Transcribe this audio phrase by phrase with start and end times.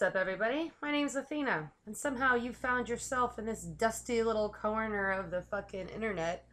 [0.00, 0.72] What's up, everybody?
[0.80, 5.42] My name's Athena, and somehow you found yourself in this dusty little corner of the
[5.50, 6.46] fucking internet,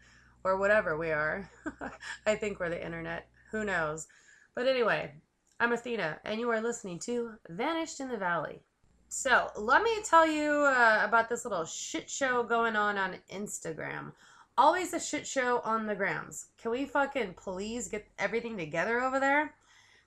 [0.44, 1.50] or whatever we are.
[2.26, 3.30] I think we're the internet.
[3.52, 4.08] Who knows?
[4.54, 5.14] But anyway,
[5.62, 8.60] I'm Athena, and you are listening to Vanished in the Valley.
[9.08, 14.12] So, let me tell you uh, about this little shit show going on on Instagram.
[14.58, 16.48] Always a shit show on the grams.
[16.62, 19.54] Can we fucking please get everything together over there?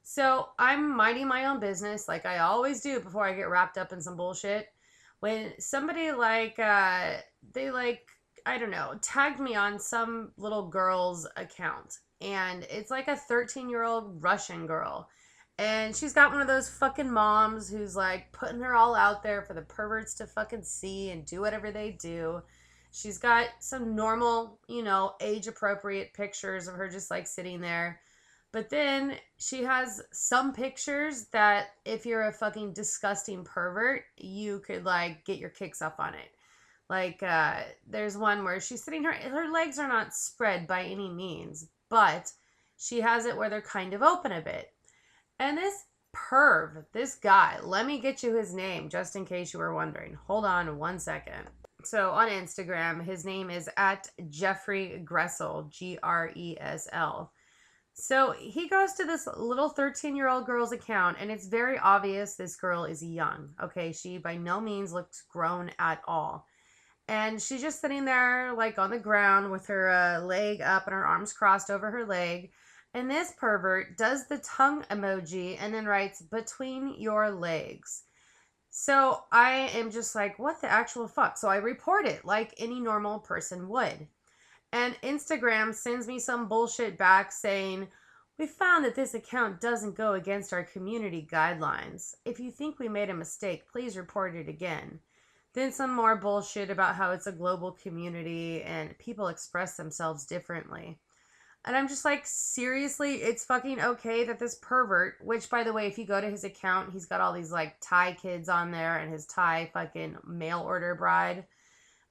[0.03, 3.93] So I'm minding my own business like I always do before I get wrapped up
[3.93, 4.69] in some bullshit.
[5.21, 7.19] When somebody like uh
[7.53, 8.09] they like
[8.47, 14.23] I don't know, tagged me on some little girl's account and it's like a 13-year-old
[14.23, 15.09] Russian girl.
[15.59, 19.43] And she's got one of those fucking moms who's like putting her all out there
[19.43, 22.43] for the perverts to fucking see and do whatever they do.
[22.93, 28.01] She's got some normal, you know, age appropriate pictures of her just like sitting there
[28.53, 34.85] but then she has some pictures that if you're a fucking disgusting pervert, you could
[34.85, 36.31] like get your kicks up on it.
[36.89, 41.09] Like uh there's one where she's sitting her her legs are not spread by any
[41.09, 42.33] means, but
[42.77, 44.73] she has it where they're kind of open a bit.
[45.39, 45.85] And this
[46.15, 50.19] perv, this guy, let me get you his name just in case you were wondering.
[50.27, 51.45] Hold on one second.
[51.85, 57.33] So on Instagram, his name is at Jeffrey Gressel, G R E S L.
[58.01, 62.35] So he goes to this little 13 year old girl's account, and it's very obvious
[62.35, 63.51] this girl is young.
[63.63, 66.47] Okay, she by no means looks grown at all.
[67.09, 70.95] And she's just sitting there, like on the ground with her uh, leg up and
[70.95, 72.53] her arms crossed over her leg.
[72.95, 78.05] And this pervert does the tongue emoji and then writes between your legs.
[78.71, 81.37] So I am just like, what the actual fuck?
[81.37, 84.09] So I report it like any normal person would.
[84.73, 87.89] And Instagram sends me some bullshit back saying,
[88.39, 92.15] We found that this account doesn't go against our community guidelines.
[92.25, 95.01] If you think we made a mistake, please report it again.
[95.53, 100.99] Then some more bullshit about how it's a global community and people express themselves differently.
[101.65, 105.87] And I'm just like, seriously, it's fucking okay that this pervert, which by the way,
[105.87, 108.99] if you go to his account, he's got all these like Thai kids on there
[108.99, 111.45] and his Thai fucking mail order bride.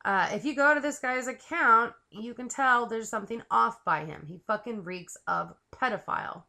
[0.06, 4.06] Uh, if you go to this guy's account, you can tell there's something off by
[4.06, 4.26] him.
[4.28, 6.44] He fucking reeks of pedophile.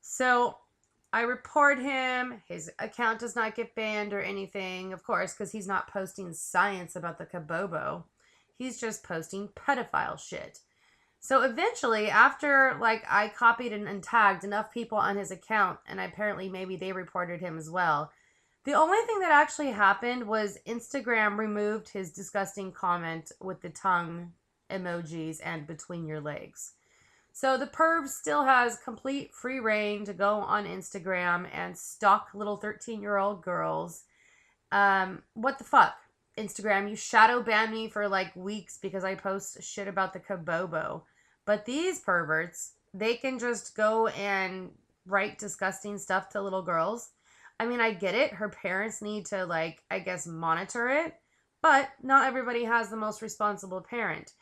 [0.00, 0.56] So
[1.12, 2.42] I report him.
[2.48, 6.96] His account does not get banned or anything, of course, because he's not posting science
[6.96, 8.04] about the kabobo.
[8.56, 10.60] He's just posting pedophile shit.
[11.20, 16.00] So eventually, after like I copied and, and tagged enough people on his account, and
[16.00, 18.10] apparently maybe they reported him as well,
[18.64, 24.32] the only thing that actually happened was Instagram removed his disgusting comment with the tongue
[24.70, 26.72] emojis and between your legs.
[27.32, 32.56] So the perv still has complete free reign to go on Instagram and stalk little
[32.56, 34.04] 13 year old girls.
[34.70, 35.94] Um, what the fuck?
[36.38, 41.02] Instagram, you shadow ban me for like weeks because I post shit about the kabobo.
[41.44, 44.70] But these perverts, they can just go and
[45.04, 47.10] write disgusting stuff to little girls
[47.62, 48.32] I mean, I get it.
[48.32, 51.14] Her parents need to, like, I guess, monitor it,
[51.62, 54.32] but not everybody has the most responsible parent.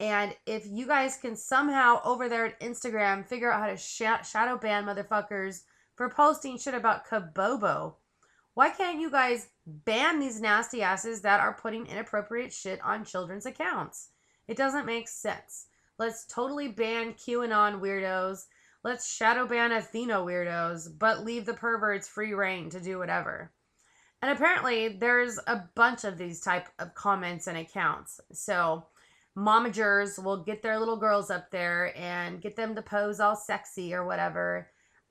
[0.00, 4.26] And if you guys can somehow over there at Instagram figure out how to sh-
[4.26, 5.64] shadow ban motherfuckers
[5.94, 7.96] for posting shit about Kabobo,
[8.54, 13.44] why can't you guys ban these nasty asses that are putting inappropriate shit on children's
[13.44, 14.08] accounts?
[14.48, 15.66] It doesn't make sense.
[15.98, 18.46] Let's totally ban QAnon weirdos
[18.82, 23.52] Let's shadow ban Athena weirdos, but leave the perverts free reign to do whatever.
[24.22, 28.20] And apparently, there's a bunch of these type of comments and accounts.
[28.32, 28.86] So,
[29.36, 33.94] momagers will get their little girls up there and get them to pose all sexy
[33.94, 34.68] or whatever.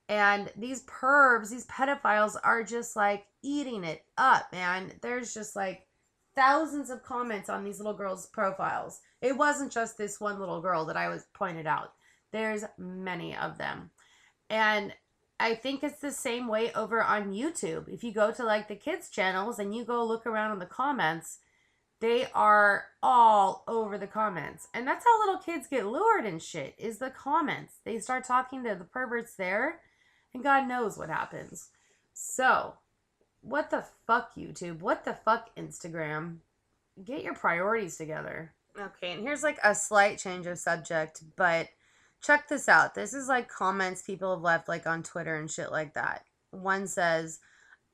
[0.07, 4.92] And these pervs, these pedophiles are just like eating it up, man.
[5.01, 5.88] There's just like
[6.36, 9.01] thousands of comments on these little girls' profiles.
[9.22, 11.94] It wasn't just this one little girl that I was pointed out.
[12.31, 13.91] There's many of them.
[14.49, 14.93] And
[15.39, 17.87] I think it's the same way over on YouTube.
[17.87, 20.65] If you go to like the kids' channels and you go look around in the
[20.65, 21.39] comments,
[22.01, 24.67] they are all over the comments.
[24.73, 27.75] And that's how little kids get lured and shit is the comments.
[27.83, 29.79] They start talking to the perverts there,
[30.33, 31.69] and God knows what happens.
[32.13, 32.75] So,
[33.41, 34.79] what the fuck, YouTube?
[34.79, 36.37] What the fuck, Instagram?
[37.03, 38.53] Get your priorities together.
[38.77, 41.69] Okay, and here's like a slight change of subject, but
[42.21, 42.95] check this out.
[42.95, 46.25] This is like comments people have left like on Twitter and shit like that.
[46.51, 47.39] One says,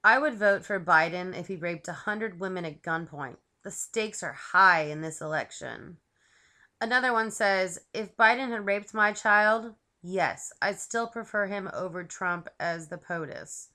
[0.04, 3.38] I would vote for Biden if he raped 100 women at gunpoint.
[3.63, 5.98] The stakes are high in this election.
[6.80, 9.74] Another one says, if Biden had raped my child,
[10.04, 13.69] yes, I'd still prefer him over Trump as the POTUS.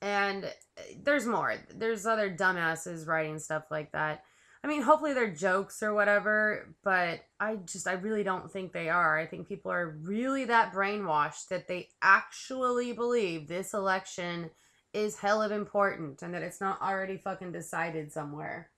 [0.00, 1.54] And uh, there's more.
[1.74, 4.24] There's other dumbasses writing stuff like that.
[4.68, 8.90] I mean, hopefully they're jokes or whatever, but I just, I really don't think they
[8.90, 9.18] are.
[9.18, 14.50] I think people are really that brainwashed that they actually believe this election
[14.92, 18.68] is hell of important and that it's not already fucking decided somewhere.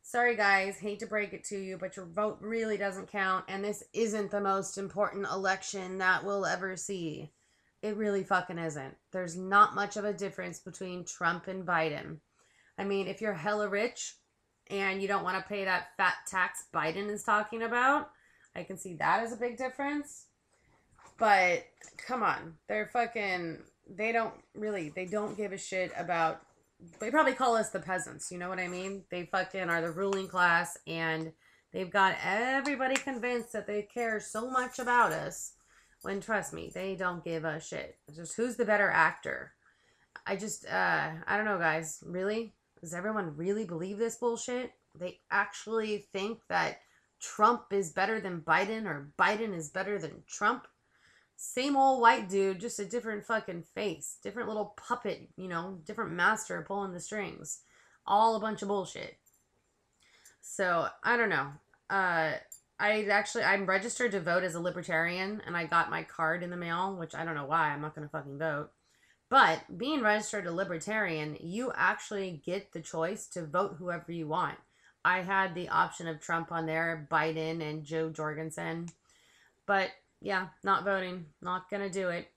[0.00, 3.64] Sorry, guys, hate to break it to you, but your vote really doesn't count, and
[3.64, 7.32] this isn't the most important election that we'll ever see.
[7.82, 8.94] It really fucking isn't.
[9.10, 12.18] There's not much of a difference between Trump and Biden.
[12.78, 14.14] I mean, if you're hella rich
[14.70, 18.10] and you don't want to pay that fat tax Biden is talking about,
[18.54, 20.26] I can see that as a big difference.
[21.18, 21.64] But
[22.06, 23.58] come on, they're fucking.
[23.88, 24.90] They don't really.
[24.90, 26.42] They don't give a shit about
[27.00, 29.04] they probably call us the peasants, you know what I mean?
[29.10, 31.32] They fucking are the ruling class and
[31.72, 35.52] they've got everybody convinced that they care so much about us
[36.02, 37.98] when trust me, they don't give a shit.
[38.06, 39.52] It's just who's the better actor?
[40.26, 42.54] I just uh I don't know guys, really?
[42.86, 44.70] Does everyone really believe this bullshit?
[44.96, 46.78] They actually think that
[47.20, 50.68] Trump is better than Biden or Biden is better than Trump?
[51.34, 56.12] same old white dude, just a different fucking face, different little puppet, you know, different
[56.12, 57.62] master pulling the strings.
[58.06, 59.16] All a bunch of bullshit.
[60.40, 61.48] So, I don't know.
[61.90, 62.34] Uh
[62.78, 66.50] I actually I'm registered to vote as a libertarian and I got my card in
[66.50, 68.70] the mail, which I don't know why, I'm not going to fucking vote.
[69.28, 74.56] But being registered a libertarian, you actually get the choice to vote whoever you want.
[75.04, 78.88] I had the option of Trump on there, Biden and Jo Jorgensen.
[79.66, 79.90] But
[80.20, 81.26] yeah, not voting.
[81.42, 82.28] Not gonna do it.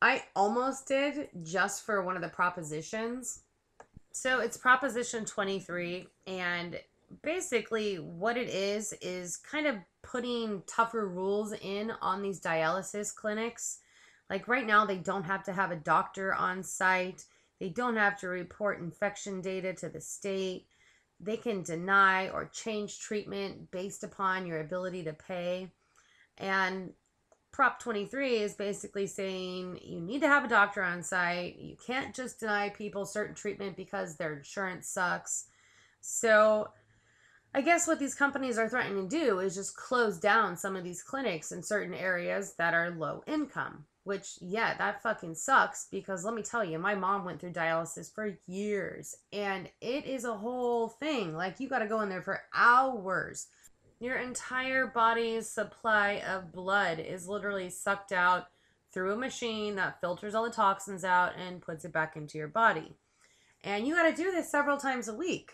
[0.00, 3.40] I almost did just for one of the propositions.
[4.12, 6.78] So it's Proposition 23, and
[7.22, 13.78] basically what it is is kind of putting tougher rules in on these dialysis clinics.
[14.30, 17.24] Like right now, they don't have to have a doctor on site,
[17.60, 20.66] they don't have to report infection data to the state.
[21.20, 25.72] They can deny or change treatment based upon your ability to pay.
[26.36, 26.92] And
[27.50, 31.56] Prop 23 is basically saying you need to have a doctor on site.
[31.58, 35.46] You can't just deny people certain treatment because their insurance sucks.
[36.00, 36.68] So,
[37.54, 40.84] I guess what these companies are threatening to do is just close down some of
[40.84, 43.86] these clinics in certain areas that are low income.
[44.08, 48.12] Which, yeah, that fucking sucks because let me tell you, my mom went through dialysis
[48.12, 51.36] for years and it is a whole thing.
[51.36, 53.48] Like, you got to go in there for hours
[54.00, 58.46] your entire body's supply of blood is literally sucked out
[58.92, 62.48] through a machine that filters all the toxins out and puts it back into your
[62.48, 62.96] body.
[63.64, 65.52] And you got to do this several times a week.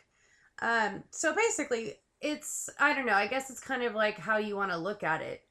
[0.60, 4.56] Um, so basically, it's, I don't know, I guess it's kind of like how you
[4.56, 5.42] want to look at it.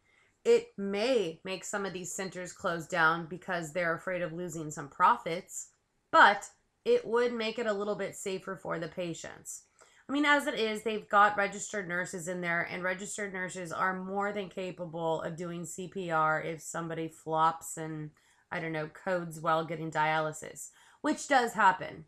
[0.46, 4.90] It may make some of these centers close down because they're afraid of losing some
[4.90, 5.70] profits,
[6.12, 6.50] but
[6.84, 9.64] it would make it a little bit safer for the patients.
[10.08, 14.04] I mean, as it is, they've got registered nurses in there, and registered nurses are
[14.04, 18.12] more than capable of doing CPR if somebody flops and,
[18.52, 22.04] I don't know, codes while getting dialysis, which does happen.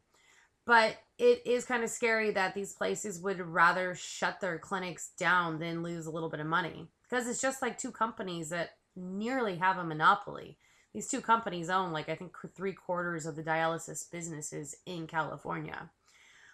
[0.65, 5.59] But it is kind of scary that these places would rather shut their clinics down
[5.59, 9.55] than lose a little bit of money because it's just like two companies that nearly
[9.57, 10.57] have a monopoly.
[10.93, 15.89] These two companies own, like, I think three quarters of the dialysis businesses in California.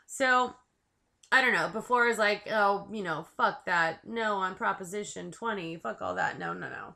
[0.08, 0.55] So
[1.31, 1.70] I don't know.
[1.70, 4.05] Before is like, oh, you know, fuck that.
[4.05, 6.38] No, on Proposition 20, fuck all that.
[6.38, 6.96] No, no, no.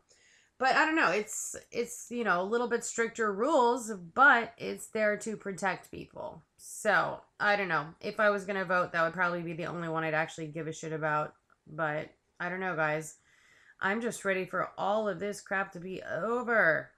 [0.57, 1.11] But I don't know.
[1.11, 6.43] It's it's you know a little bit stricter rules, but it's there to protect people.
[6.57, 7.87] So I don't know.
[7.99, 10.67] If I was gonna vote, that would probably be the only one I'd actually give
[10.67, 11.33] a shit about.
[11.67, 12.09] But
[12.39, 13.15] I don't know, guys.
[13.85, 16.89] I'm just ready for all of this crap to be over.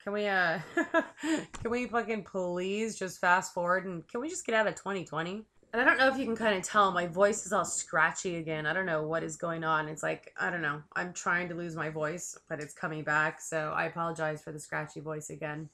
[0.00, 0.60] Can we uh
[1.20, 5.44] can we fucking please just fast forward and can we just get out of 2020?
[5.72, 8.36] And I don't know if you can kind of tell, my voice is all scratchy
[8.36, 8.64] again.
[8.64, 9.88] I don't know what is going on.
[9.88, 10.82] It's like, I don't know.
[10.94, 13.40] I'm trying to lose my voice, but it's coming back.
[13.40, 15.68] So I apologize for the scratchy voice again.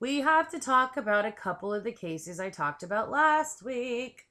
[0.00, 4.22] We have to talk about a couple of the cases I talked about last week.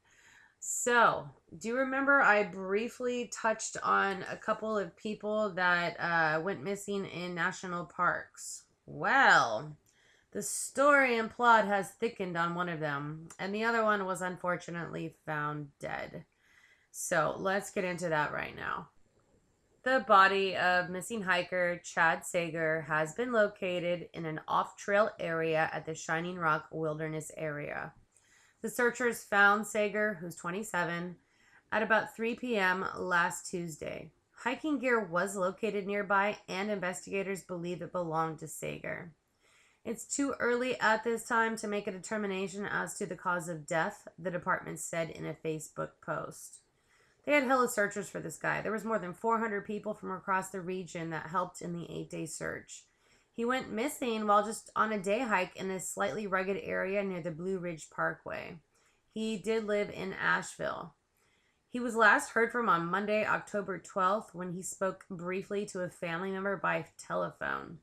[0.63, 1.27] So,
[1.57, 7.05] do you remember I briefly touched on a couple of people that uh, went missing
[7.05, 8.65] in national parks?
[8.85, 9.75] Well,
[10.33, 14.21] the story and plot has thickened on one of them, and the other one was
[14.21, 16.25] unfortunately found dead.
[16.91, 18.89] So let's get into that right now.
[19.81, 25.71] The body of missing hiker Chad Sager has been located in an off trail area
[25.73, 27.93] at the Shining Rock Wilderness area.
[28.61, 31.15] The searchers found Sager, who's 27,
[31.71, 32.85] at about 3 p.m.
[32.95, 34.11] last Tuesday.
[34.43, 39.13] Hiking gear was located nearby, and investigators believe it belonged to Sager.
[39.83, 43.65] It's too early at this time to make a determination as to the cause of
[43.65, 46.59] death, the department said in a Facebook post.
[47.25, 48.61] They had hella searchers for this guy.
[48.61, 52.27] There was more than 400 people from across the region that helped in the eight-day
[52.27, 52.83] search.
[53.33, 57.21] He went missing while just on a day hike in a slightly rugged area near
[57.21, 58.57] the Blue Ridge Parkway.
[59.13, 60.95] He did live in Asheville.
[61.69, 65.89] He was last heard from on Monday, October 12th, when he spoke briefly to a
[65.89, 67.79] family member by telephone.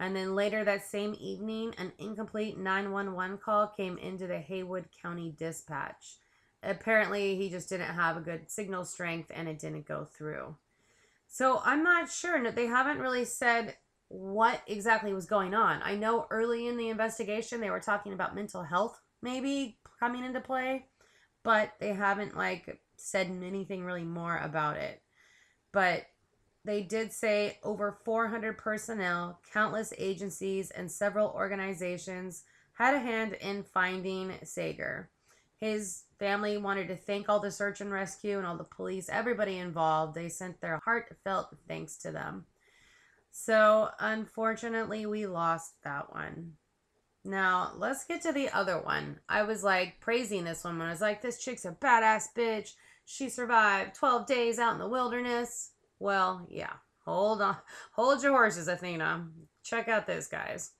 [0.00, 5.32] And then later that same evening, an incomplete 911 call came into the Haywood County
[5.38, 6.16] Dispatch.
[6.62, 10.56] Apparently, he just didn't have a good signal strength and it didn't go through.
[11.28, 12.50] So I'm not sure.
[12.50, 13.76] They haven't really said
[14.10, 15.80] what exactly was going on.
[15.84, 20.40] I know early in the investigation they were talking about mental health maybe coming into
[20.40, 20.86] play,
[21.44, 25.00] but they haven't like said anything really more about it.
[25.72, 26.06] But
[26.64, 33.62] they did say over 400 personnel, countless agencies, and several organizations had a hand in
[33.62, 35.08] finding Sager.
[35.60, 39.58] His family wanted to thank all the search and rescue and all the police, everybody
[39.58, 40.16] involved.
[40.16, 42.46] They sent their heartfelt thanks to them.
[43.30, 46.54] So, unfortunately, we lost that one.
[47.24, 49.20] Now, let's get to the other one.
[49.28, 52.74] I was like praising this one I was like, this chick's a badass bitch.
[53.04, 55.72] She survived 12 days out in the wilderness.
[55.98, 56.72] Well, yeah.
[57.04, 57.56] Hold on.
[57.92, 59.28] Hold your horses, Athena.
[59.62, 60.72] Check out this, guys.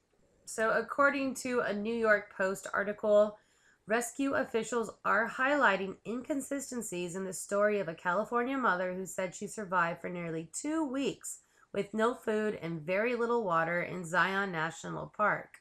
[0.45, 3.39] So, according to a New York Post article,
[3.87, 9.47] rescue officials are highlighting inconsistencies in the story of a California mother who said she
[9.47, 11.41] survived for nearly two weeks
[11.73, 15.59] with no food and very little water in Zion National Park.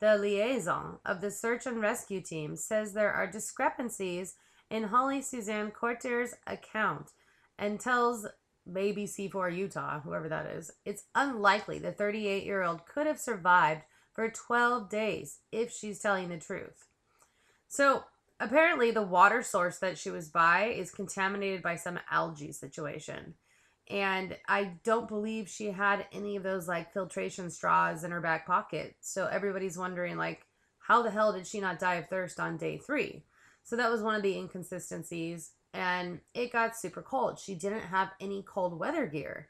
[0.00, 4.34] The liaison of the search and rescue team says there are discrepancies
[4.70, 7.10] in Holly Suzanne Courtier's account
[7.58, 8.26] and tells
[8.68, 14.30] ABC4 Utah, whoever that is, it's unlikely the 38 year old could have survived for
[14.30, 16.86] 12 days if she's telling the truth.
[17.68, 18.04] So,
[18.40, 23.34] apparently, the water source that she was by is contaminated by some algae situation.
[23.90, 28.46] And I don't believe she had any of those like filtration straws in her back
[28.46, 28.96] pocket.
[29.00, 30.42] So everybody's wondering, like,
[30.78, 33.24] how the hell did she not die of thirst on day three?
[33.62, 35.52] So that was one of the inconsistencies.
[35.74, 37.38] And it got super cold.
[37.38, 39.48] She didn't have any cold weather gear.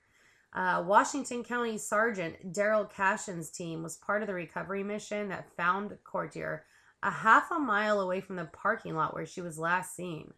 [0.52, 5.96] Uh, Washington County Sergeant Daryl Cashin's team was part of the recovery mission that found
[6.04, 6.64] Courtier
[7.02, 10.32] a half a mile away from the parking lot where she was last seen.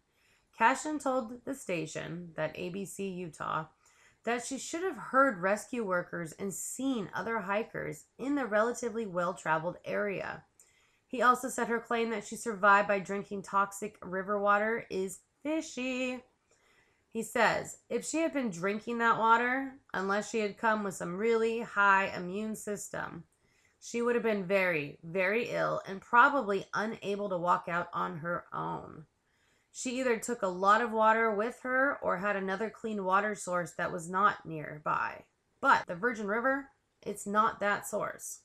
[0.57, 3.65] Cashin told the station that ABC Utah
[4.23, 9.33] that she should have heard rescue workers and seen other hikers in the relatively well
[9.33, 10.43] traveled area.
[11.07, 16.23] He also said her claim that she survived by drinking toxic river water is fishy.
[17.09, 21.17] He says if she had been drinking that water, unless she had come with some
[21.17, 23.25] really high immune system,
[23.81, 28.45] she would have been very, very ill and probably unable to walk out on her
[28.53, 29.05] own.
[29.71, 33.71] She either took a lot of water with her or had another clean water source
[33.77, 35.23] that was not nearby.
[35.61, 36.69] But the Virgin River,
[37.05, 38.41] it's not that source.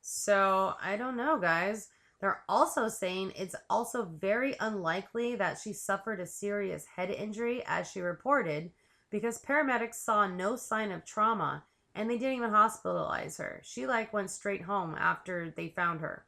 [0.00, 1.88] So I don't know, guys.
[2.20, 7.90] They're also saying it's also very unlikely that she suffered a serious head injury as
[7.90, 8.70] she reported
[9.10, 13.60] because paramedics saw no sign of trauma and they didn't even hospitalize her.
[13.62, 16.24] She like went straight home after they found her.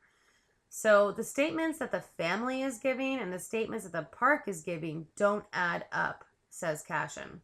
[0.78, 4.61] So the statements that the family is giving and the statements that the park is
[4.61, 7.40] giving don't add up, says Cashin.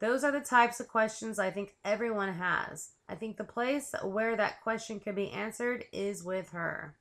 [0.00, 2.90] Those are the types of questions I think everyone has.
[3.08, 6.96] I think the place where that question can be answered is with her.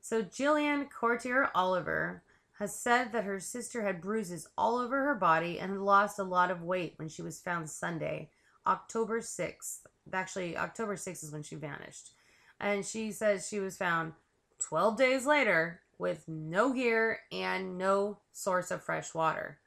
[0.00, 2.24] So Jillian Courtier Oliver
[2.58, 6.24] has said that her sister had bruises all over her body and had lost a
[6.24, 8.28] lot of weight when she was found Sunday,
[8.66, 9.82] October 6th.
[10.12, 12.10] Actually, October 6th is when she vanished.
[12.58, 14.14] And she says she was found
[14.60, 19.58] 12 days later with no gear and no source of fresh water.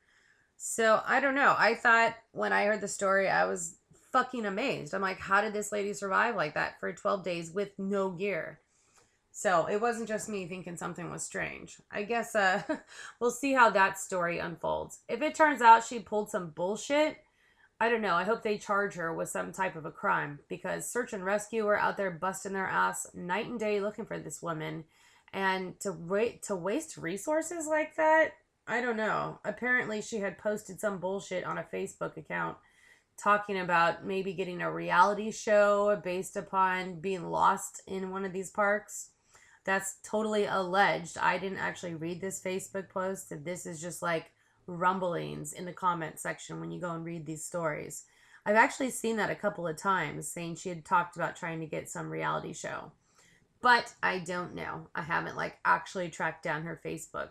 [0.57, 1.55] So I don't know.
[1.57, 3.75] I thought when I heard the story, I was
[4.11, 4.93] fucking amazed.
[4.93, 8.59] I'm like, how did this lady survive like that for 12 days with no gear?
[9.31, 11.77] So it wasn't just me thinking something was strange.
[11.91, 12.61] I guess uh,
[13.19, 14.99] we'll see how that story unfolds.
[15.09, 17.17] If it turns out she pulled some bullshit,
[17.83, 18.15] I don't know.
[18.15, 21.67] I hope they charge her with some type of a crime because search and rescue
[21.67, 24.85] are out there busting their ass night and day looking for this woman.
[25.33, 28.35] And to wait to waste resources like that,
[28.65, 29.41] I don't know.
[29.43, 32.55] Apparently, she had posted some bullshit on a Facebook account
[33.21, 38.49] talking about maybe getting a reality show based upon being lost in one of these
[38.49, 39.09] parks.
[39.65, 41.17] That's totally alleged.
[41.17, 43.43] I didn't actually read this Facebook post.
[43.43, 44.31] This is just like
[44.67, 48.05] rumblings in the comment section when you go and read these stories.
[48.45, 51.65] I've actually seen that a couple of times saying she had talked about trying to
[51.65, 52.91] get some reality show.
[53.61, 54.87] But I don't know.
[54.93, 57.29] I haven't like actually tracked down her Facebook.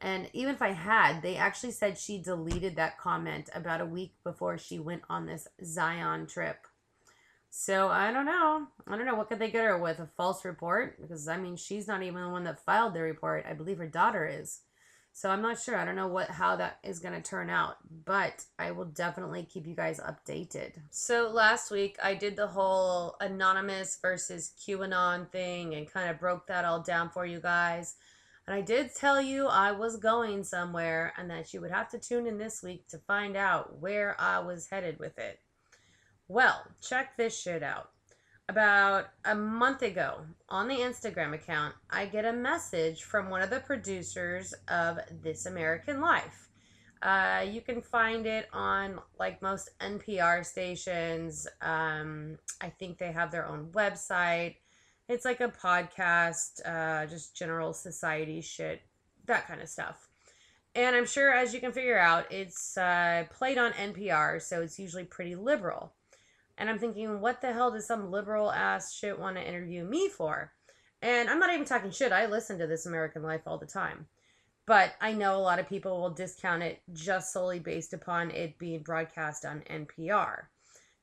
[0.00, 4.14] And even if I had, they actually said she deleted that comment about a week
[4.22, 6.66] before she went on this Zion trip.
[7.50, 8.66] So I don't know.
[8.86, 9.14] I don't know.
[9.14, 10.00] What could they get her with?
[10.00, 11.00] A false report?
[11.00, 13.46] Because I mean, she's not even the one that filed the report.
[13.48, 14.60] I believe her daughter is.
[15.16, 15.76] So I'm not sure.
[15.76, 19.44] I don't know what how that is going to turn out, but I will definitely
[19.44, 20.72] keep you guys updated.
[20.90, 26.48] So last week I did the whole anonymous versus QAnon thing and kind of broke
[26.48, 27.94] that all down for you guys.
[28.48, 31.98] And I did tell you I was going somewhere and that you would have to
[32.00, 35.38] tune in this week to find out where I was headed with it.
[36.26, 37.90] Well, check this shit out
[38.48, 43.50] about a month ago on the Instagram account, I get a message from one of
[43.50, 46.48] the producers of This American Life.
[47.02, 51.46] Uh, you can find it on like most NPR stations.
[51.60, 54.56] Um, I think they have their own website.
[55.08, 58.80] It's like a podcast, uh, just general society shit,
[59.26, 60.08] that kind of stuff.
[60.74, 64.78] And I'm sure, as you can figure out, it's uh, played on NPR, so it's
[64.78, 65.92] usually pretty liberal.
[66.56, 70.08] And I'm thinking, what the hell does some liberal ass shit want to interview me
[70.08, 70.52] for?
[71.02, 72.12] And I'm not even talking shit.
[72.12, 74.06] I listen to This American Life all the time.
[74.66, 78.58] But I know a lot of people will discount it just solely based upon it
[78.58, 80.44] being broadcast on NPR.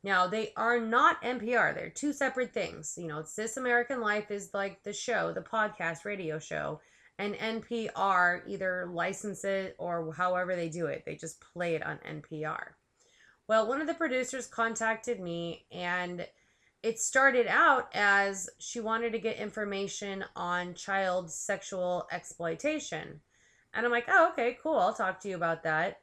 [0.03, 1.75] Now, they are not NPR.
[1.75, 2.95] They're two separate things.
[2.97, 6.81] You know, it's This American Life is like the show, the podcast radio show,
[7.19, 11.03] and NPR either license it or however they do it.
[11.05, 12.69] They just play it on NPR.
[13.51, 16.25] Well, one of the producers contacted me and
[16.83, 23.19] it started out as she wanted to get information on child sexual exploitation.
[23.73, 24.77] And I'm like, oh, okay, cool.
[24.77, 25.99] I'll talk to you about that.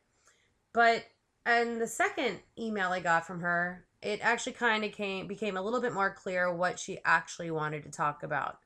[0.74, 1.06] But
[1.46, 5.62] and the second email I got from her, it actually kind of came became a
[5.62, 8.58] little bit more clear what she actually wanted to talk about.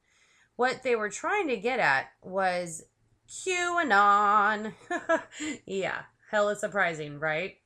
[0.56, 2.82] What they were trying to get at was
[3.28, 4.72] QAnon.
[5.66, 6.02] yeah,
[6.32, 7.58] hella surprising, right?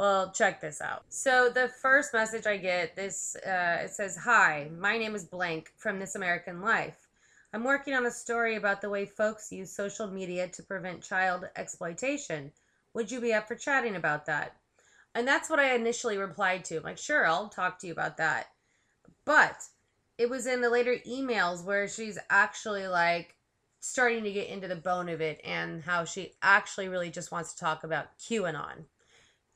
[0.00, 1.02] Well, check this out.
[1.08, 5.72] So the first message I get, this uh, it says, "Hi, my name is Blank
[5.76, 7.08] from This American Life.
[7.52, 11.48] I'm working on a story about the way folks use social media to prevent child
[11.56, 12.52] exploitation.
[12.94, 14.54] Would you be up for chatting about that?"
[15.16, 16.76] And that's what I initially replied to.
[16.76, 18.52] I'm like, "Sure, I'll talk to you about that."
[19.24, 19.64] But
[20.16, 23.34] it was in the later emails where she's actually like
[23.80, 27.52] starting to get into the bone of it and how she actually really just wants
[27.52, 28.84] to talk about QAnon.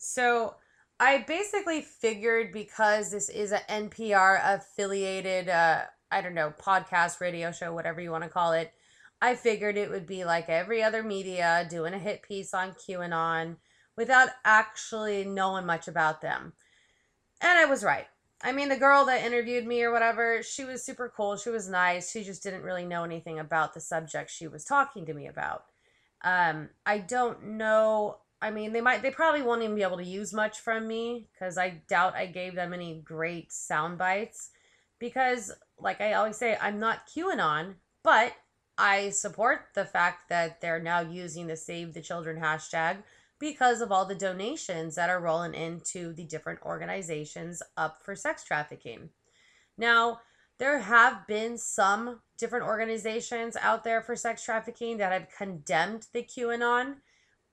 [0.05, 0.57] So
[0.99, 7.53] I basically figured because this is an NPR affiliated, uh, I don't know, podcast, radio
[7.53, 8.73] show, whatever you want to call it,
[9.21, 13.59] I figured it would be like every other media doing a hit piece on QAnon
[13.97, 16.55] without actually knowing much about them.
[17.41, 18.07] And I was right.
[18.43, 21.37] I mean, the girl that interviewed me or whatever, she was super cool.
[21.37, 22.11] She was nice.
[22.11, 25.63] She just didn't really know anything about the subject she was talking to me about.
[26.25, 30.05] Um, I don't know I mean, they might, they probably won't even be able to
[30.05, 34.51] use much from me because I doubt I gave them any great sound bites.
[34.99, 38.33] Because, like I always say, I'm not QAnon, but
[38.77, 42.99] I support the fact that they're now using the Save the Children hashtag
[43.39, 48.45] because of all the donations that are rolling into the different organizations up for sex
[48.45, 49.11] trafficking.
[49.77, 50.21] Now,
[50.59, 56.23] there have been some different organizations out there for sex trafficking that have condemned the
[56.23, 56.97] QAnon,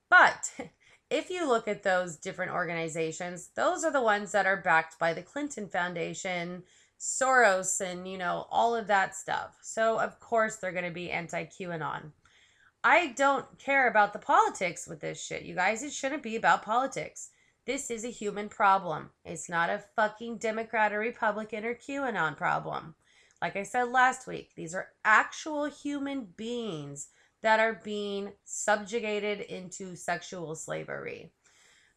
[0.08, 0.52] but
[1.10, 5.12] if you look at those different organizations, those are the ones that are backed by
[5.12, 6.62] the Clinton Foundation,
[6.98, 9.58] Soros, and you know, all of that stuff.
[9.62, 12.12] So, of course, they're going to be anti QAnon.
[12.82, 15.82] I don't care about the politics with this shit, you guys.
[15.82, 17.30] It shouldn't be about politics.
[17.66, 19.10] This is a human problem.
[19.24, 22.94] It's not a fucking Democrat or Republican or QAnon problem.
[23.42, 27.08] Like I said last week, these are actual human beings
[27.42, 31.32] that are being subjugated into sexual slavery.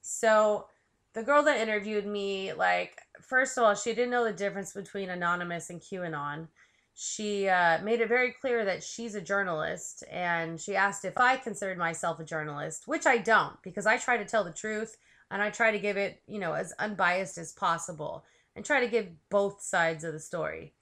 [0.01, 0.67] So
[1.13, 5.09] the girl that interviewed me, like, first of all, she didn't know the difference between
[5.09, 6.47] Anonymous and QAnon.
[6.95, 11.37] She uh, made it very clear that she's a journalist, and she asked if I
[11.37, 14.97] considered myself a journalist, which I don't, because I try to tell the truth
[15.31, 18.23] and I try to give it, you know, as unbiased as possible
[18.55, 20.73] and try to give both sides of the story.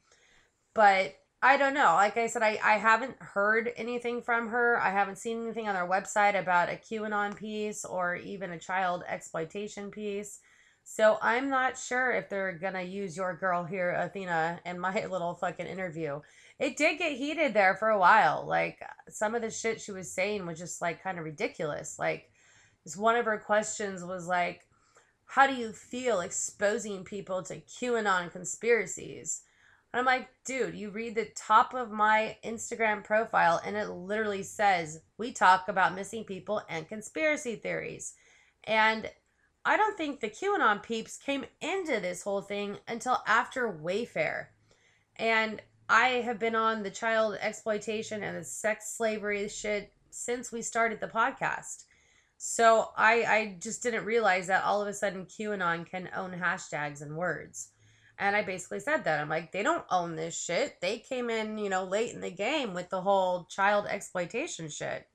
[0.74, 1.96] But I don't know.
[1.96, 4.80] Like I said, I, I haven't heard anything from her.
[4.80, 9.04] I haven't seen anything on their website about a QAnon piece or even a child
[9.08, 10.40] exploitation piece.
[10.84, 15.06] So I'm not sure if they're going to use your girl here, Athena, in my
[15.10, 16.22] little fucking interview.
[16.60, 18.46] It did get heated there for a while.
[18.48, 21.98] Like some of the shit she was saying was just like kind of ridiculous.
[21.98, 22.30] Like
[22.84, 24.62] this one of her questions was like,
[25.26, 29.42] how do you feel exposing people to QAnon conspiracies?
[29.94, 34.44] And I'm like, dude, you read the top of my Instagram profile and it literally
[34.44, 38.14] says we talk about missing people and conspiracy theories.
[38.64, 39.10] And
[39.66, 44.48] I don't think the QAnon peeps came into this whole thing until after Wayfair.
[45.18, 50.62] And I have been on the child exploitation and the sex slavery shit since we
[50.62, 51.84] started the podcast.
[52.38, 57.02] So I I just didn't realize that all of a sudden QAnon can own hashtags
[57.02, 57.70] and words.
[58.22, 59.20] And I basically said that.
[59.20, 60.80] I'm like, they don't own this shit.
[60.80, 65.08] They came in, you know, late in the game with the whole child exploitation shit.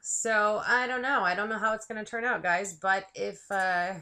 [0.00, 1.22] So I don't know.
[1.24, 2.74] I don't know how it's gonna turn out, guys.
[2.74, 3.94] But if uh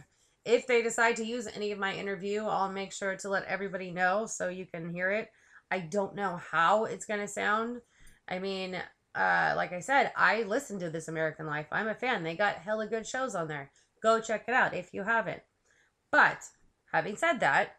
[0.45, 3.91] if they decide to use any of my interview, I'll make sure to let everybody
[3.91, 5.31] know so you can hear it.
[5.71, 7.81] I don't know how it's gonna sound.
[8.29, 8.75] I mean,
[9.15, 11.67] uh, like I said, I listen to This American Life.
[11.73, 12.25] I'm a fan.
[12.25, 13.71] They got hella good shows on there.
[14.03, 15.41] Go check it out if you haven't.
[16.13, 16.45] But
[16.93, 17.78] having said that,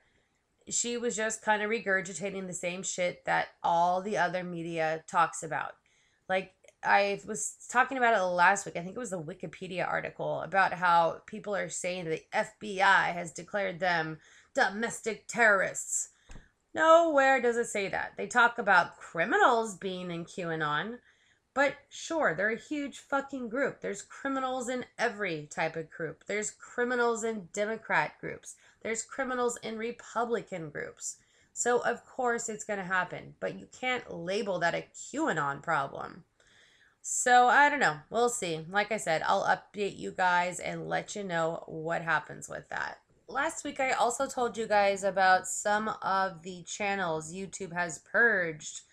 [0.69, 5.43] she was just kind of regurgitating the same shit that all the other media talks
[5.43, 5.73] about.
[6.27, 6.53] Like
[6.83, 8.77] I was talking about it last week.
[8.77, 13.31] I think it was the Wikipedia article about how people are saying the FBI has
[13.31, 14.19] declared them
[14.53, 16.09] domestic terrorists.
[16.73, 18.13] Nowhere does it say that.
[18.15, 20.99] They talk about criminals being in QAnon,
[21.59, 23.81] but sure, they're a huge fucking group.
[23.81, 26.23] There's criminals in every type of group.
[26.25, 28.55] There's criminals in Democrat groups.
[28.81, 31.17] There's criminals in Republican groups.
[31.51, 33.33] So, of course, it's going to happen.
[33.41, 36.23] But you can't label that a QAnon problem.
[37.01, 37.97] So, I don't know.
[38.09, 38.65] We'll see.
[38.69, 42.99] Like I said, I'll update you guys and let you know what happens with that.
[43.27, 48.83] Last week, I also told you guys about some of the channels YouTube has purged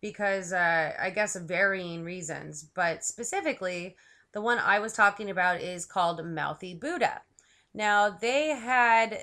[0.00, 3.96] because uh, I guess varying reasons, but specifically,
[4.32, 7.22] the one I was talking about is called Mouthy Buddha.
[7.74, 9.22] Now, they had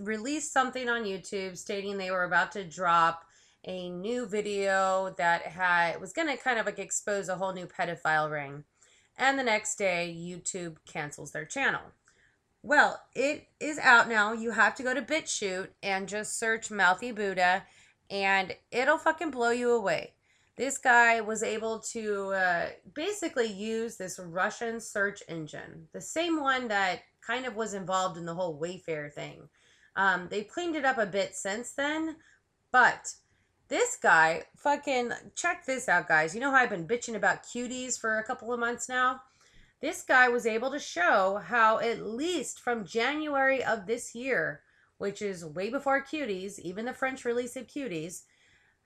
[0.00, 3.24] released something on YouTube stating they were about to drop
[3.64, 7.66] a new video that had was going to kind of like expose a whole new
[7.66, 8.64] pedophile ring.
[9.18, 11.80] And the next day, YouTube cancels their channel.
[12.62, 14.32] Well, it is out now.
[14.32, 17.64] You have to go to BitChute and just search Mouthy Buddha,
[18.10, 20.12] and it'll fucking blow you away
[20.56, 26.68] this guy was able to uh, basically use this Russian search engine, the same one
[26.68, 29.48] that kind of was involved in the whole Wayfair thing.
[29.96, 32.16] Um, they've cleaned it up a bit since then,
[32.72, 33.12] but
[33.68, 36.34] this guy, fucking, check this out, guys.
[36.34, 39.20] You know how I've been bitching about cuties for a couple of months now?
[39.82, 44.62] This guy was able to show how, at least from January of this year,
[44.98, 48.22] which is way before cuties, even the French release of cuties,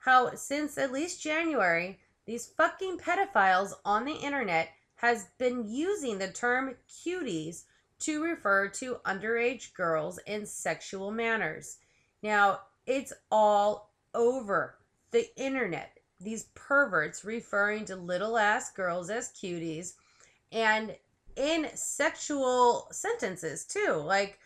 [0.01, 6.31] how since at least January, these fucking pedophiles on the internet has been using the
[6.31, 7.63] term cuties
[7.99, 11.77] to refer to underage girls in sexual manners.
[12.23, 14.77] Now, it's all over
[15.11, 15.99] the internet.
[16.19, 19.93] These perverts referring to little ass girls as cuties
[20.51, 20.95] and
[21.35, 24.01] in sexual sentences too.
[24.03, 24.39] Like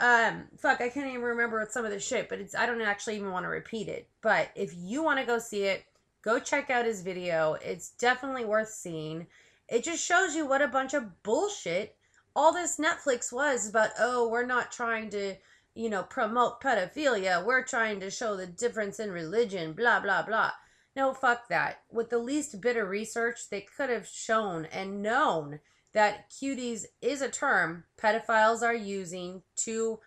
[0.00, 2.82] um fuck i can't even remember what some of the shit but it's i don't
[2.82, 4.08] actually even want to repeat it.
[4.20, 5.84] But if you want to go see it
[6.26, 7.56] go check out his video.
[7.64, 9.28] It's definitely worth seeing.
[9.68, 11.96] It just shows you what a bunch of bullshit
[12.34, 15.34] all this netflix was about oh we're not trying to
[15.74, 17.44] you know promote pedophilia.
[17.44, 20.50] We're trying to show the difference in religion blah blah blah.
[20.96, 21.82] No fuck that.
[21.92, 25.60] With the least bit of research they could have shown and known
[25.96, 29.98] that cuties is a term pedophiles are using to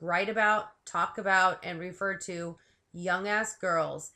[0.00, 2.56] write about, talk about, and refer to
[2.94, 4.12] young ass girls.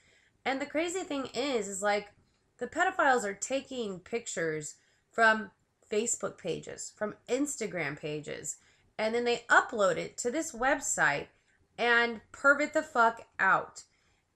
[0.46, 2.08] And the crazy thing is, is like
[2.56, 4.76] the pedophiles are taking pictures
[5.12, 5.50] from
[5.92, 8.56] Facebook pages, from Instagram pages,
[8.98, 11.26] and then they upload it to this website
[11.76, 13.82] and pervert the fuck out.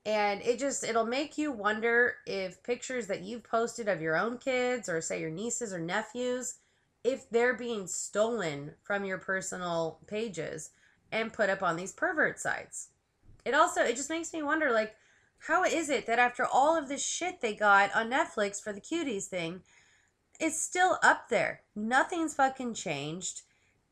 [0.05, 4.37] And it just, it'll make you wonder if pictures that you've posted of your own
[4.37, 6.57] kids or, say, your nieces or nephews,
[7.05, 10.71] if they're being stolen from your personal pages
[11.13, 12.89] and put up on these pervert sites.
[13.45, 14.97] It also it just makes me wonder like
[15.47, 18.81] how is it that after all of this shit they got on Netflix for the
[18.81, 19.61] cuties thing,
[20.41, 21.61] it's still up there.
[21.77, 23.43] Nothing's fucking changed.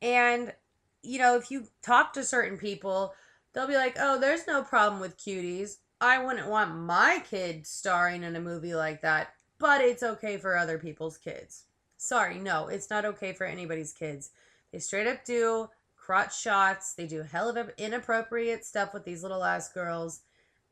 [0.01, 0.55] And
[1.03, 3.13] you know, if you talk to certain people,
[3.53, 5.79] they'll be like, "Oh, there's no problem with cuties.
[6.01, 10.57] I wouldn't want my kid starring in a movie like that, but it's okay for
[10.57, 11.65] other people's kids."
[12.03, 14.31] Sorry, no, it's not okay for anybody's kids.
[14.73, 16.95] They straight up do crotch shots.
[16.95, 20.23] They do hell of inappropriate stuff with these little ass girls.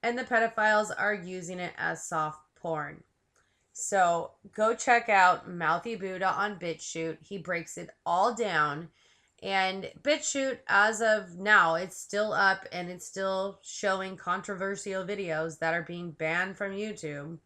[0.03, 3.05] And the pedophiles are using it as soft porn.
[3.73, 7.19] So go check out Mouthy Buddha on BitChute.
[7.23, 8.88] He breaks it all down.
[9.40, 15.75] And BitChute, as of now, it's still up and it's still showing controversial videos that
[15.75, 17.38] are being banned from YouTube.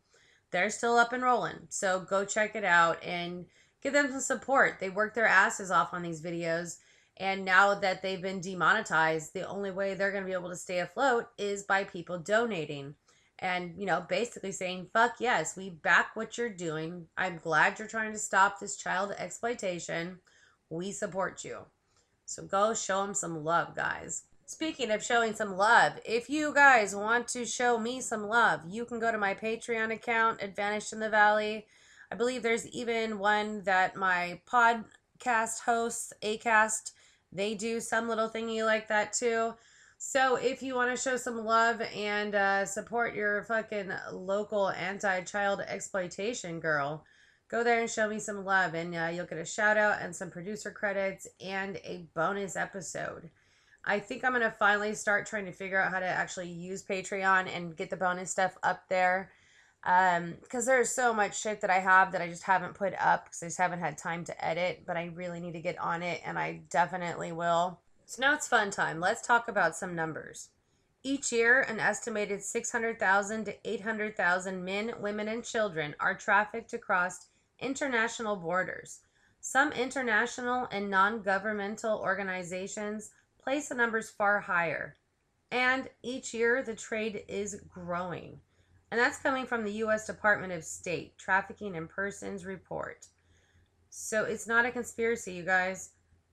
[0.53, 1.67] They're still up and rolling.
[1.69, 3.45] So go check it out and
[3.85, 4.79] give them some support.
[4.81, 6.79] They work their asses off on these videos.
[7.19, 10.57] And now that they've been demonetized, the only way they're going to be able to
[10.57, 12.97] stay afloat is by people donating
[13.39, 17.07] and, you know, basically saying, fuck yes, we back what you're doing.
[17.17, 20.19] I'm glad you're trying to stop this child exploitation.
[20.71, 21.59] We support you.
[22.25, 24.23] So go show them some love, guys.
[24.47, 28.85] Speaking of showing some love, if you guys want to show me some love, you
[28.85, 31.67] can go to my Patreon account, Vanished in the Valley.
[32.11, 36.93] I believe there's even one that my podcast hosts, Acast,
[37.33, 39.55] they do some little thingy like that too.
[39.99, 45.61] So if you want to show some love and uh, support your fucking local anti-child
[45.67, 47.05] exploitation girl,
[47.49, 50.15] go there and show me some love and uh, you'll get a shout out and
[50.15, 53.31] some producer credits and a bonus episode
[53.85, 56.83] i think i'm going to finally start trying to figure out how to actually use
[56.83, 59.31] patreon and get the bonus stuff up there
[59.87, 63.25] um because there's so much shit that i have that i just haven't put up
[63.25, 66.03] because i just haven't had time to edit but i really need to get on
[66.03, 70.49] it and i definitely will so now it's fun time let's talk about some numbers
[71.07, 77.27] each year, an estimated 600,000 to 800,000 men, women, and children are trafficked across
[77.59, 79.01] international borders.
[79.39, 84.97] Some international and non governmental organizations place the numbers far higher.
[85.51, 88.41] And each year, the trade is growing.
[88.95, 90.07] And that's coming from the U.S.
[90.07, 93.09] Department of State Trafficking in Persons report.
[93.91, 95.91] So it's not a conspiracy, you guys.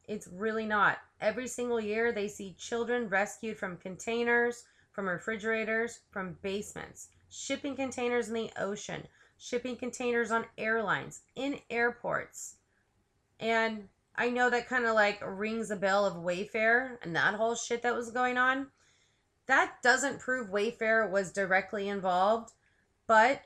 [0.07, 0.99] It's really not.
[1.19, 8.27] Every single year, they see children rescued from containers, from refrigerators, from basements, shipping containers
[8.27, 9.07] in the ocean,
[9.39, 12.57] shipping containers on airlines, in airports.
[13.39, 17.55] And I know that kind of like rings a bell of Wayfair and that whole
[17.55, 18.67] shit that was going on.
[19.51, 22.53] That doesn't prove Wayfair was directly involved,
[23.05, 23.41] but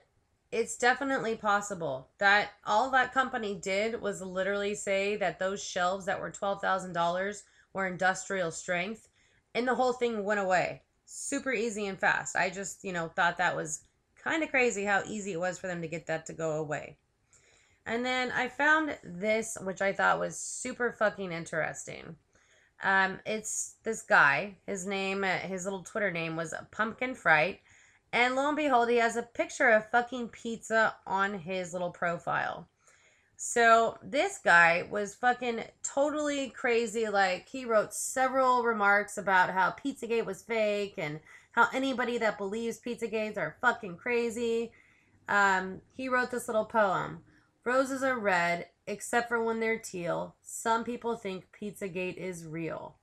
[0.51, 6.21] it's definitely possible that all that company did was literally say that those shelves that
[6.21, 7.41] were $12,000
[7.73, 9.09] were industrial strength
[9.55, 12.35] and the whole thing went away super easy and fast.
[12.35, 13.81] I just, you know, thought that was
[14.15, 16.97] kind of crazy how easy it was for them to get that to go away.
[17.83, 22.15] And then I found this, which I thought was super fucking interesting.
[22.83, 24.55] Um, it's this guy.
[24.67, 27.59] His name, uh, his little Twitter name was Pumpkin Fright.
[28.13, 32.67] And lo and behold, he has a picture of fucking pizza on his little profile.
[33.37, 37.09] So this guy was fucking totally crazy.
[37.09, 41.19] Like, he wrote several remarks about how Pizzagate was fake and
[41.51, 44.71] how anybody that believes Pizzagates are fucking crazy.
[45.27, 47.19] Um, he wrote this little poem.
[47.65, 50.35] Roses are red, except for when they're teal.
[50.41, 52.97] Some people think Pizzagate is real.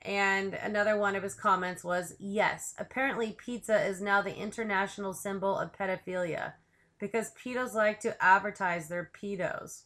[0.00, 5.56] And another one of his comments was Yes, apparently pizza is now the international symbol
[5.56, 6.54] of pedophilia
[6.98, 9.82] because pedos like to advertise their pedos.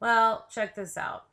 [0.00, 1.26] Well, check this out.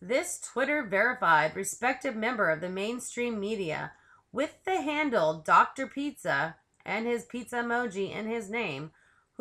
[0.00, 3.92] This Twitter verified respected member of the mainstream media
[4.32, 5.86] with the handle Dr.
[5.86, 8.90] Pizza and his pizza emoji in his name,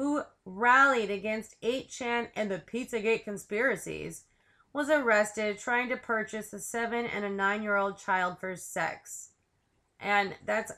[0.02, 4.24] who rallied against 8chan and the Pizzagate conspiracies,
[4.74, 9.30] was arrested trying to purchase a 7 and a 9 year old child for sex.
[10.00, 10.72] And that's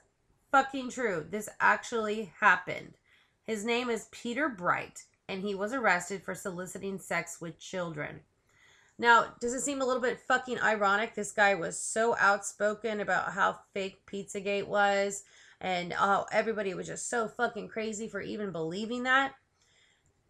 [0.52, 1.26] fucking true.
[1.30, 2.96] This actually happened.
[3.48, 8.20] His name is Peter Bright, and he was arrested for soliciting sex with children.
[9.00, 11.16] Now, does it seem a little bit fucking ironic?
[11.16, 15.24] This guy was so outspoken about how fake Pizzagate was
[15.64, 19.34] and how everybody was just so fucking crazy for even believing that.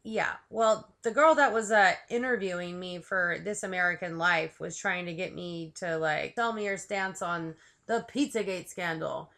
[0.04, 5.08] Yeah, well, the girl that was uh, interviewing me for This American Life was trying
[5.08, 7.56] to get me to like tell me her stance on
[7.88, 9.32] the Pizzagate scandal.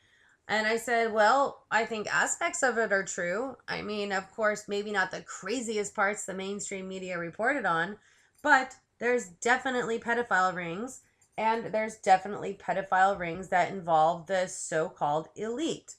[0.48, 3.58] And I said, well, I think aspects of it are true.
[3.68, 7.98] I mean, of course, maybe not the craziest parts the mainstream media reported on,
[8.44, 11.02] but there's definitely pedophile rings,
[11.38, 15.96] and there's definitely pedophile rings that involve the so called elite.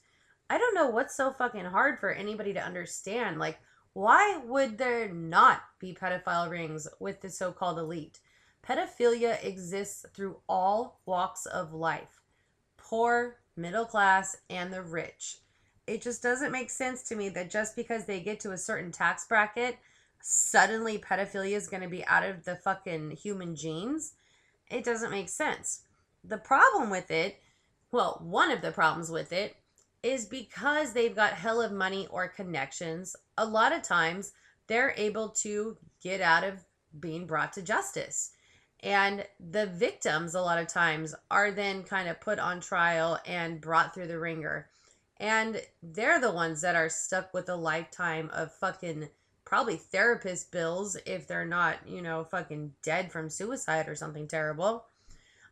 [0.49, 3.37] I don't know what's so fucking hard for anybody to understand.
[3.37, 3.59] Like,
[3.93, 8.19] why would there not be pedophile rings with the so called elite?
[8.67, 12.21] Pedophilia exists through all walks of life
[12.77, 15.39] poor, middle class, and the rich.
[15.87, 18.91] It just doesn't make sense to me that just because they get to a certain
[18.91, 19.77] tax bracket,
[20.21, 24.13] suddenly pedophilia is going to be out of the fucking human genes.
[24.69, 25.81] It doesn't make sense.
[26.23, 27.39] The problem with it,
[27.91, 29.55] well, one of the problems with it
[30.03, 34.33] is because they've got hell of money or connections, a lot of times
[34.67, 36.65] they're able to get out of
[36.99, 38.31] being brought to justice.
[38.81, 43.59] And the victims, a lot of times, are then kind of put on trial and
[43.59, 44.69] brought through the ringer.
[45.19, 49.09] And they're the ones that are stuck with a lifetime of fucking
[49.47, 54.85] probably therapist bills if they're not, you know, fucking dead from suicide or something terrible.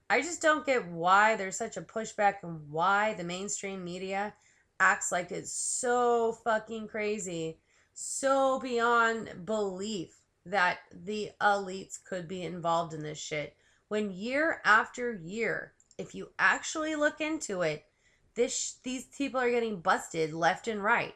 [0.10, 4.34] I just don't get why there's such a pushback and why the mainstream media
[4.82, 7.58] acts like it's so fucking crazy,
[7.94, 13.56] so beyond belief that the elites could be involved in this shit.
[13.88, 17.86] When year after year, if you actually look into it,
[18.36, 21.16] this these people are getting busted left and right.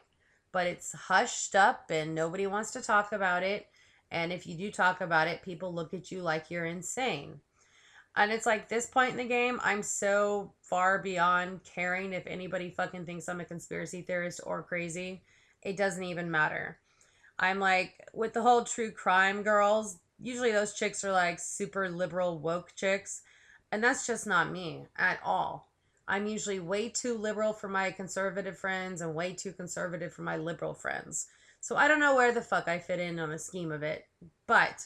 [0.52, 3.66] But it's hushed up and nobody wants to talk about it.
[4.10, 7.40] And if you do talk about it, people look at you like you're insane.
[8.16, 12.70] And it's like this point in the game, I'm so far beyond caring if anybody
[12.70, 15.22] fucking thinks I'm a conspiracy theorist or crazy.
[15.62, 16.78] It doesn't even matter.
[17.38, 22.38] I'm like, with the whole true crime girls, usually those chicks are like super liberal
[22.40, 23.22] woke chicks.
[23.70, 25.69] And that's just not me at all.
[26.10, 30.36] I'm usually way too liberal for my conservative friends and way too conservative for my
[30.36, 31.28] liberal friends.
[31.60, 34.06] So I don't know where the fuck I fit in on the scheme of it.
[34.48, 34.84] But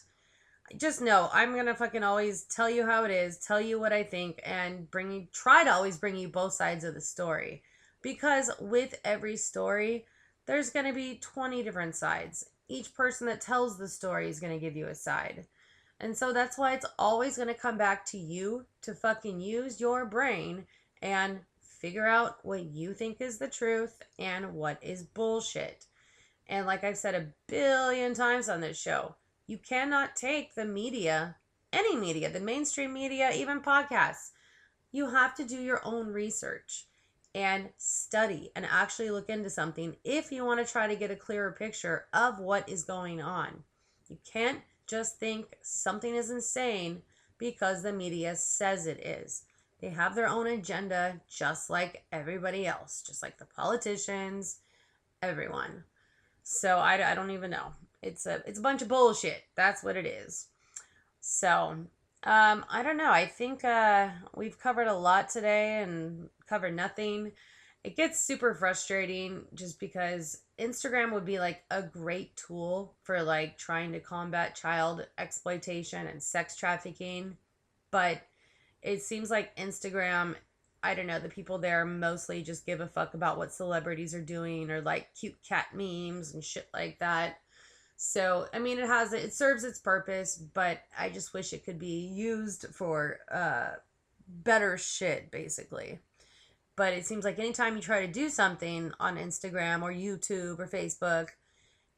[0.76, 4.02] just know I'm gonna fucking always tell you how it is, tell you what I
[4.02, 7.62] think, and bring try to always bring you both sides of the story.
[8.02, 10.04] Because with every story,
[10.44, 12.50] there's gonna be 20 different sides.
[12.68, 15.46] Each person that tells the story is gonna give you a side.
[16.00, 20.04] And so that's why it's always gonna come back to you to fucking use your
[20.04, 20.66] brain
[21.04, 25.84] and figure out what you think is the truth and what is bullshit.
[26.48, 29.14] And like I've said a billion times on this show,
[29.46, 31.36] you cannot take the media,
[31.74, 34.30] any media, the mainstream media, even podcasts.
[34.92, 36.86] You have to do your own research
[37.34, 41.16] and study and actually look into something if you want to try to get a
[41.16, 43.62] clearer picture of what is going on.
[44.08, 47.02] You can't just think something is insane
[47.36, 49.42] because the media says it is.
[49.84, 54.60] They have their own agenda just like everybody else, just like the politicians,
[55.20, 55.84] everyone.
[56.42, 57.74] So I, I don't even know.
[58.00, 59.42] It's a it's a bunch of bullshit.
[59.56, 60.46] That's what it is.
[61.20, 61.76] So,
[62.22, 63.10] um, I don't know.
[63.10, 67.32] I think uh, we've covered a lot today and covered nothing.
[67.82, 73.58] It gets super frustrating just because Instagram would be like a great tool for like
[73.58, 77.36] trying to combat child exploitation and sex trafficking,
[77.90, 78.22] but
[78.84, 80.36] it seems like Instagram
[80.84, 84.20] I don't know, the people there mostly just give a fuck about what celebrities are
[84.20, 87.38] doing or like cute cat memes and shit like that.
[87.96, 91.78] So, I mean, it has it serves its purpose, but I just wish it could
[91.78, 93.70] be used for uh,
[94.28, 96.00] better shit, basically.
[96.76, 100.68] But it seems like anytime you try to do something on Instagram or YouTube or
[100.68, 101.28] Facebook,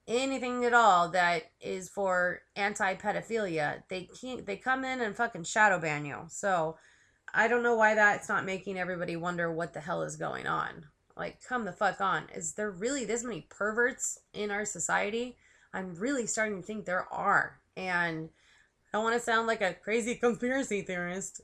[0.09, 4.47] anything at all that is for anti-pedophilia, they can't.
[4.47, 6.25] They come in and fucking shadow ban you.
[6.29, 6.77] So,
[7.35, 10.87] I don't know why that's not making everybody wonder what the hell is going on.
[11.17, 12.25] Like, come the fuck on.
[12.35, 15.37] Is there really this many perverts in our society?
[15.73, 17.61] I'm really starting to think there are.
[17.77, 18.31] And
[18.93, 21.41] I don't want to sound like a crazy conspiracy theorist,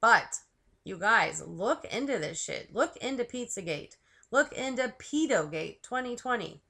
[0.00, 0.36] but
[0.84, 2.74] you guys, look into this shit.
[2.74, 3.96] Look into Pizzagate.
[4.30, 6.62] Look into Pedogate 2020.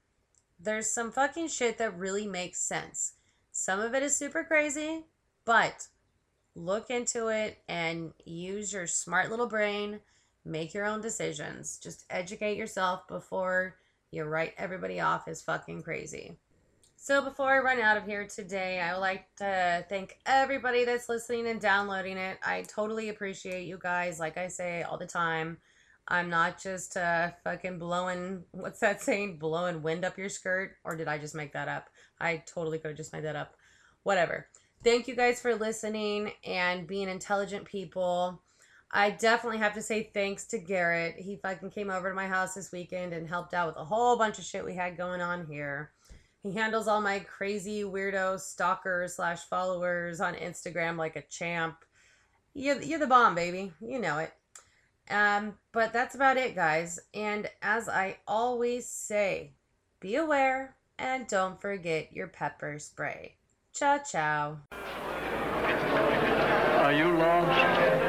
[0.63, 3.13] There's some fucking shit that really makes sense.
[3.51, 5.03] Some of it is super crazy,
[5.43, 5.87] but
[6.55, 9.99] look into it and use your smart little brain.
[10.45, 11.77] Make your own decisions.
[11.77, 13.75] Just educate yourself before
[14.11, 16.37] you write everybody off as fucking crazy.
[16.95, 21.09] So before I run out of here today, I would like to thank everybody that's
[21.09, 22.37] listening and downloading it.
[22.41, 24.19] I totally appreciate you guys.
[24.19, 25.57] Like I say all the time,
[26.07, 29.37] I'm not just uh, fucking blowing, what's that saying?
[29.37, 30.75] Blowing wind up your skirt?
[30.83, 31.89] Or did I just make that up?
[32.19, 33.55] I totally could have just made that up.
[34.03, 34.47] Whatever.
[34.83, 38.41] Thank you guys for listening and being intelligent people.
[38.91, 41.15] I definitely have to say thanks to Garrett.
[41.17, 44.17] He fucking came over to my house this weekend and helped out with a whole
[44.17, 45.91] bunch of shit we had going on here.
[46.43, 51.77] He handles all my crazy weirdo stalkers slash followers on Instagram like a champ.
[52.53, 53.71] You're, you're the bomb, baby.
[53.79, 54.33] You know it.
[55.09, 56.99] Um, but that's about it, guys.
[57.13, 59.51] And as I always say,
[59.99, 63.35] be aware and don't forget your pepper spray.
[63.73, 64.59] Ciao, ciao.
[66.81, 68.02] Are you lost?